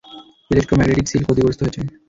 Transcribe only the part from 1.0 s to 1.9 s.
Seal ক্ষতিগ্রস্ত হয়েছে।